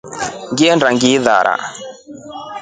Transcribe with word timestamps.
Ngirenda 0.51 0.87
ngilirara. 0.95 1.55